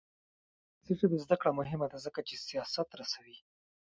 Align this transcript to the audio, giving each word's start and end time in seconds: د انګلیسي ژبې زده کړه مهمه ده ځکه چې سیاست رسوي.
د 0.03 0.03
انګلیسي 0.03 0.93
ژبې 0.99 1.17
زده 1.25 1.35
کړه 1.41 1.51
مهمه 1.59 1.87
ده 1.91 1.97
ځکه 2.05 2.19
چې 2.27 2.35
سیاست 2.47 2.87
رسوي. 2.99 3.37